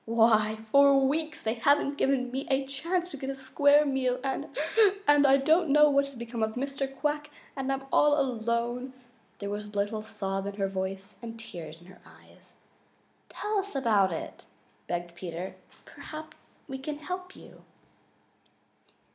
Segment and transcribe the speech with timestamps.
[0.05, 4.47] Why, for weeks they haven't given me a chance to get a square meal, and
[5.07, 6.91] and I don't know what has become of Mr.
[6.91, 8.93] Quack, and I'm all alone!"
[9.37, 12.55] There was a little sob in her voice and tears in her eyes.
[13.29, 14.47] "Tell us all about it,"
[14.87, 15.55] begged Peter.
[15.85, 17.61] "Perhaps we can help you."